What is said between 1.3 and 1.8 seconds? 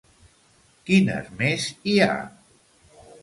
més